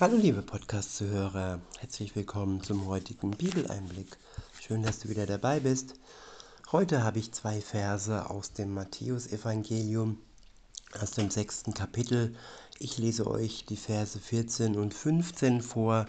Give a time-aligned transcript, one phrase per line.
[0.00, 4.16] Hallo liebe Podcast-Zuhörer, herzlich willkommen zum heutigen Bibeleinblick.
[4.60, 5.94] Schön, dass du wieder dabei bist.
[6.72, 10.18] Heute habe ich zwei Verse aus dem Matthäusevangelium,
[11.00, 12.34] aus dem sechsten Kapitel.
[12.80, 16.06] Ich lese euch die Verse 14 und 15 vor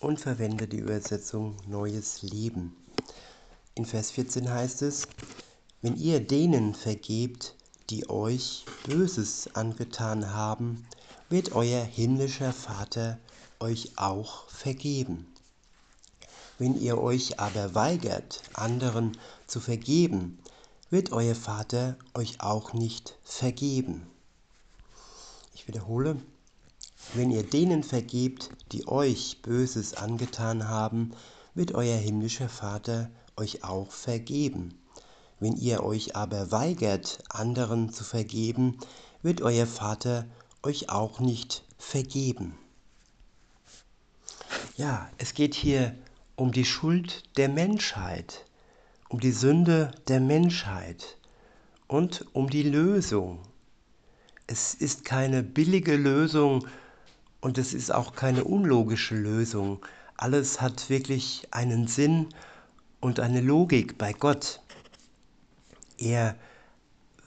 [0.00, 2.74] und verwende die Übersetzung Neues Leben.
[3.76, 5.06] In Vers 14 heißt es,
[5.82, 7.54] wenn ihr denen vergebt,
[7.90, 10.84] die euch Böses angetan haben,
[11.30, 13.18] wird euer himmlischer Vater
[13.60, 15.32] euch auch vergeben.
[16.58, 20.40] Wenn ihr euch aber weigert, anderen zu vergeben,
[20.90, 24.06] wird euer Vater euch auch nicht vergeben.
[25.54, 26.16] Ich wiederhole,
[27.14, 31.12] wenn ihr denen vergebt, die euch Böses angetan haben,
[31.54, 34.76] wird euer himmlischer Vater euch auch vergeben.
[35.38, 38.78] Wenn ihr euch aber weigert, anderen zu vergeben,
[39.22, 40.26] wird euer Vater
[40.62, 42.58] euch auch nicht vergeben.
[44.76, 45.94] Ja, es geht hier
[46.36, 48.46] um die Schuld der Menschheit,
[49.08, 51.16] um die Sünde der Menschheit
[51.86, 53.40] und um die Lösung.
[54.46, 56.66] Es ist keine billige Lösung
[57.40, 59.84] und es ist auch keine unlogische Lösung.
[60.16, 62.28] Alles hat wirklich einen Sinn
[63.00, 64.60] und eine Logik bei Gott.
[65.98, 66.36] Er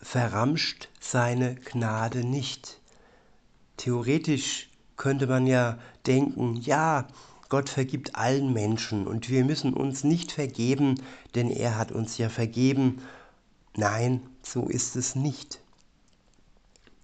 [0.02, 2.80] verramscht seine Gnade nicht.
[3.78, 7.08] Theoretisch könnte man ja denken, ja,
[7.50, 10.96] Gott vergibt allen Menschen und wir müssen uns nicht vergeben,
[11.36, 13.02] denn er hat uns ja vergeben.
[13.76, 15.60] Nein, so ist es nicht.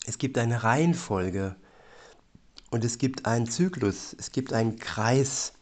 [0.06, 1.56] Es gibt eine Reihenfolge
[2.72, 5.54] und es gibt einen Zyklus, es gibt einen Kreis.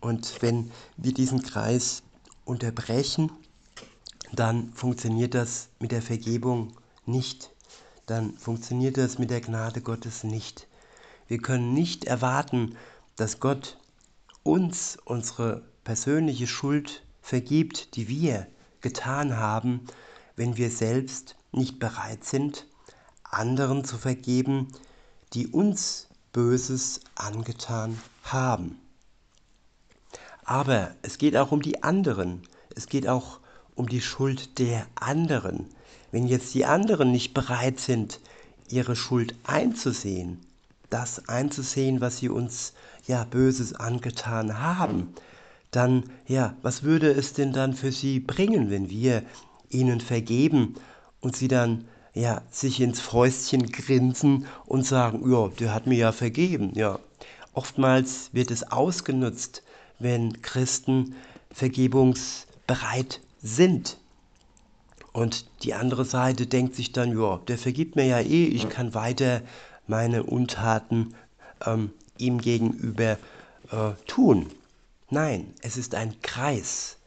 [0.00, 2.02] Und wenn wir diesen Kreis
[2.44, 3.30] unterbrechen,
[4.32, 6.72] dann funktioniert das mit der Vergebung
[7.06, 7.50] nicht.
[8.08, 10.66] Dann funktioniert das mit der Gnade Gottes nicht.
[11.26, 12.74] Wir können nicht erwarten,
[13.16, 13.76] dass Gott
[14.42, 18.46] uns unsere persönliche Schuld vergibt, die wir
[18.80, 19.86] getan haben,
[20.36, 22.66] wenn wir selbst nicht bereit sind,
[23.24, 24.68] anderen zu vergeben,
[25.34, 28.80] die uns Böses angetan haben.
[30.44, 32.42] Aber es geht auch um die anderen.
[32.74, 33.40] Es geht auch
[33.74, 35.68] um die Schuld der anderen.
[36.10, 38.20] Wenn jetzt die anderen nicht bereit sind,
[38.70, 40.38] ihre Schuld einzusehen,
[40.90, 42.72] das einzusehen, was sie uns
[43.06, 45.12] ja Böses angetan haben,
[45.70, 49.22] dann ja, was würde es denn dann für sie bringen, wenn wir
[49.68, 50.74] ihnen vergeben
[51.20, 56.12] und sie dann ja sich ins Fäustchen grinsen und sagen, ja, der hat mir ja
[56.12, 56.98] vergeben, ja.
[57.52, 59.62] Oftmals wird es ausgenutzt,
[59.98, 61.14] wenn Christen
[61.50, 63.98] vergebungsbereit sind.
[65.18, 68.94] Und die andere Seite denkt sich dann, ja, der vergibt mir ja eh, ich kann
[68.94, 69.42] weiter
[69.88, 71.12] meine Untaten
[71.66, 73.18] ähm, ihm gegenüber
[73.72, 74.46] äh, tun.
[75.10, 76.98] Nein, es ist ein Kreis.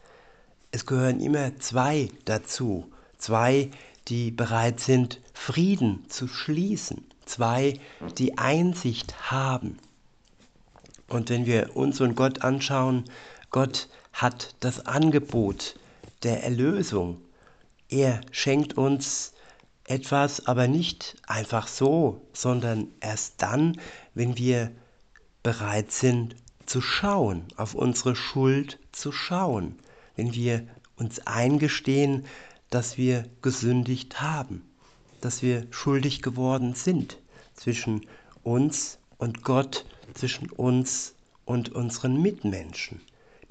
[0.72, 2.92] Es gehören immer zwei dazu.
[3.18, 3.72] Zwei,
[4.10, 7.06] die bereit sind, Frieden zu schließen.
[7.24, 7.80] Zwei,
[8.18, 9.78] die Einsicht haben.
[11.08, 13.06] Und wenn wir uns und Gott anschauen,
[13.52, 15.80] Gott hat das Angebot
[16.24, 17.22] der Erlösung.
[17.92, 19.34] Er schenkt uns
[19.84, 23.78] etwas, aber nicht einfach so, sondern erst dann,
[24.14, 24.72] wenn wir
[25.44, 29.78] bereit sind zu schauen, auf unsere Schuld zu schauen,
[30.16, 30.66] wenn wir
[30.96, 32.26] uns eingestehen,
[32.70, 34.64] dass wir gesündigt haben,
[35.20, 37.18] dass wir schuldig geworden sind
[37.56, 38.08] zwischen
[38.42, 41.14] uns und Gott, zwischen uns
[41.44, 43.02] und unseren Mitmenschen.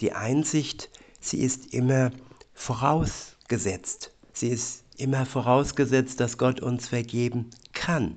[0.00, 0.88] Die Einsicht,
[1.20, 2.10] sie ist immer
[2.54, 4.12] vorausgesetzt.
[4.40, 8.16] Sie ist immer vorausgesetzt, dass Gott uns vergeben kann.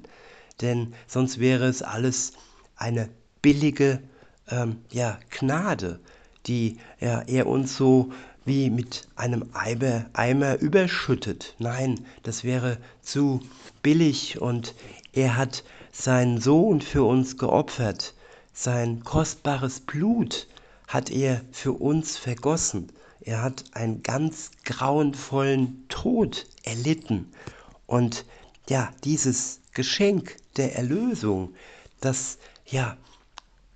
[0.61, 2.31] Denn sonst wäre es alles
[2.77, 3.09] eine
[3.41, 4.01] billige
[4.49, 5.99] ähm, ja, Gnade,
[6.45, 8.13] die ja, er uns so
[8.45, 11.55] wie mit einem Eimer, Eimer überschüttet.
[11.59, 13.41] Nein, das wäre zu
[13.81, 14.75] billig und
[15.11, 18.13] er hat seinen Sohn für uns geopfert.
[18.53, 20.47] Sein kostbares Blut
[20.87, 22.93] hat er für uns vergossen.
[23.25, 27.31] Er hat einen ganz grauenvollen Tod erlitten.
[27.85, 28.25] Und
[28.69, 31.53] ja, dieses Geschenk der Erlösung,
[32.01, 32.97] das ja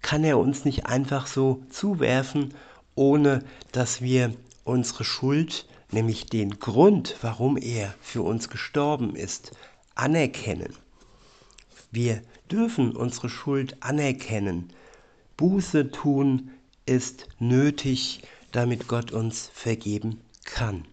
[0.01, 2.53] kann er uns nicht einfach so zuwerfen,
[2.95, 4.33] ohne dass wir
[4.63, 9.51] unsere Schuld, nämlich den Grund, warum er für uns gestorben ist,
[9.95, 10.73] anerkennen.
[11.91, 12.21] Wir
[12.51, 14.69] dürfen unsere Schuld anerkennen.
[15.35, 16.51] Buße tun
[16.85, 18.23] ist nötig,
[18.57, 20.87] damit Gott uns vergeben kann.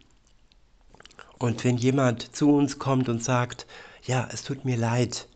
[1.38, 3.66] Und wenn jemand zu uns kommt und sagt,
[4.04, 5.26] ja, es tut mir leid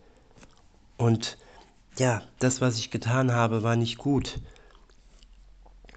[0.99, 1.39] und
[1.97, 4.41] ja, das, was ich getan habe, war nicht gut.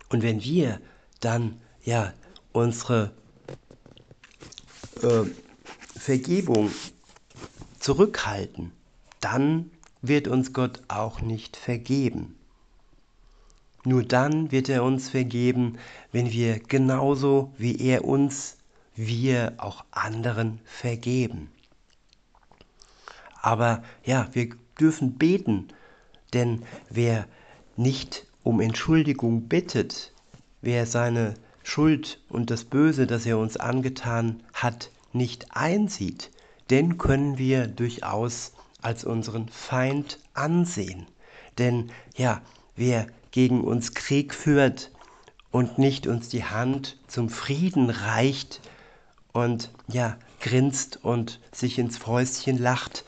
[0.08, 0.80] Und wenn wir
[1.20, 2.14] dann, ja,
[2.54, 3.12] unsere
[5.02, 5.24] äh,
[6.00, 6.72] Vergebung
[7.78, 8.72] zurückhalten,
[9.20, 9.70] dann
[10.02, 12.38] wird uns Gott auch nicht vergeben.
[13.84, 15.78] Nur dann wird er uns vergeben,
[16.12, 18.58] wenn wir genauso wie er uns,
[18.96, 21.50] wir auch anderen vergeben.
[23.42, 24.50] Aber ja, wir
[24.80, 25.70] dürfen beten,
[26.34, 27.26] denn wer
[27.76, 30.14] nicht um Entschuldigung bittet,
[30.62, 31.34] wer seine
[31.64, 36.32] Schuld und das Böse, das er uns angetan hat, nicht einsieht,
[36.70, 41.08] den können wir durchaus als unseren Feind ansehen.
[41.58, 42.42] Denn ja,
[42.76, 44.92] wer gegen uns Krieg führt
[45.52, 48.62] und nicht uns die Hand zum Frieden reicht
[49.34, 53.06] und ja, grinst und sich ins Fäustchen lacht,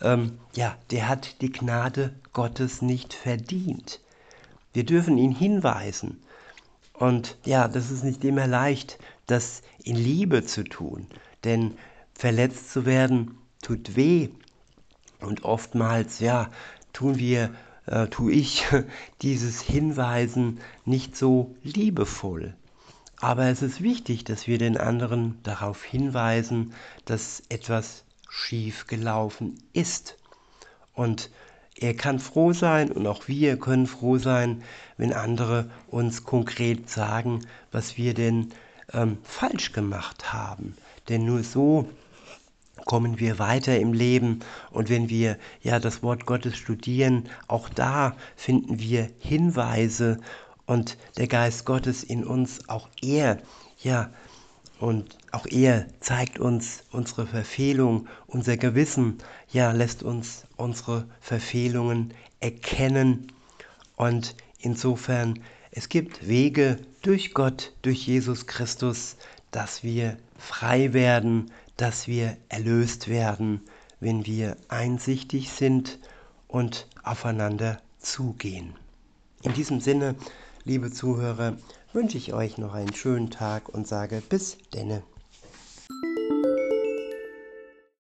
[0.00, 4.00] ähm, ja, der hat die Gnade Gottes nicht verdient.
[4.72, 6.22] Wir dürfen ihn hinweisen.
[6.92, 11.06] Und ja, das ist nicht immer leicht, das in Liebe zu tun.
[11.44, 11.76] Denn
[12.14, 14.28] verletzt zu werden tut weh.
[15.20, 16.50] Und oftmals, ja,
[16.92, 17.50] tun wir
[17.86, 18.66] äh, tue ich
[19.22, 22.54] dieses Hinweisen nicht so liebevoll.
[23.18, 26.74] Aber es ist wichtig, dass wir den anderen darauf hinweisen,
[27.06, 30.16] dass etwas schief gelaufen ist.
[30.92, 31.30] Und
[31.78, 34.62] er kann froh sein und auch wir können froh sein,
[34.96, 38.50] wenn andere uns konkret sagen, was wir denn
[38.92, 40.76] ähm, falsch gemacht haben.
[41.08, 41.88] Denn nur so
[42.86, 44.40] kommen wir weiter im Leben
[44.70, 50.18] und wenn wir ja das Wort Gottes studieren, auch da finden wir Hinweise
[50.66, 53.42] und der Geist Gottes in uns, auch er,
[53.82, 54.10] ja,
[54.78, 59.18] und auch er zeigt uns unsere Verfehlung, unser Gewissen,
[59.50, 63.32] ja, lässt uns unsere Verfehlungen erkennen.
[63.96, 65.40] Und insofern,
[65.70, 69.16] es gibt Wege durch Gott, durch Jesus Christus,
[69.50, 73.60] dass wir frei werden, dass wir erlöst werden,
[74.00, 75.98] wenn wir einsichtig sind
[76.48, 78.74] und aufeinander zugehen.
[79.42, 80.14] In diesem Sinne,
[80.64, 81.56] liebe Zuhörer,
[81.92, 85.02] wünsche ich euch noch einen schönen Tag und sage bis denne.